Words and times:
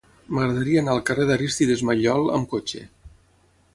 M'agradaria 0.35 0.81
anar 0.83 0.95
al 0.95 1.03
carrer 1.09 1.27
d'Arístides 1.31 1.85
Maillol 1.91 2.33
amb 2.39 2.51
cotxe. 2.55 2.83